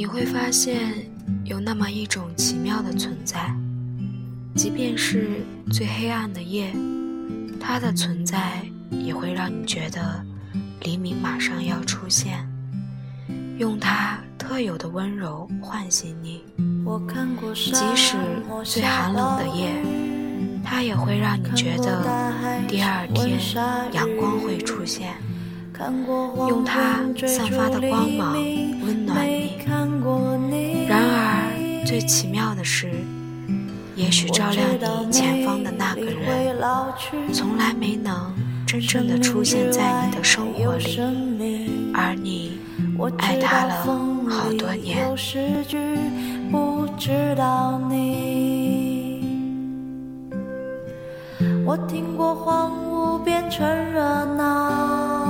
[0.00, 0.94] 你会发现
[1.44, 3.54] 有那么一种奇妙的存在，
[4.54, 5.28] 即便是
[5.70, 6.72] 最黑暗的夜，
[7.60, 10.24] 它的存在也会让你觉得
[10.84, 12.48] 黎明马上要出现，
[13.58, 16.42] 用它特有的温柔唤醒你。
[17.54, 18.16] 即使
[18.64, 19.84] 最寒冷的夜，
[20.64, 22.02] 它也会让你觉得
[22.66, 23.38] 第二天
[23.92, 25.12] 阳光会出现，
[26.48, 28.34] 用它散发的光芒
[28.82, 30.86] 温暖你。
[30.88, 32.90] 然而，最奇妙的是，
[33.94, 34.68] 也许照亮
[35.06, 36.16] 你前方的那个人，
[37.32, 38.34] 从来没能
[38.66, 41.00] 真正的出现在你的生活里，
[41.94, 42.58] 而你
[43.18, 43.82] 爱他了
[44.28, 45.14] 好多年。
[51.64, 55.29] 我听过荒芜变成热闹，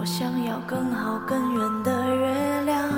[0.00, 2.88] 我想要更好更圆的月亮，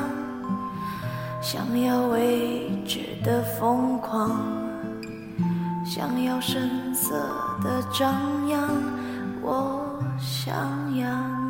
[1.43, 4.31] 想要未知的疯狂，
[5.85, 7.15] 想要声色
[7.65, 8.15] 的张
[8.49, 8.63] 扬，
[9.43, 9.85] 我
[10.21, 10.55] 想
[10.97, 11.42] 要。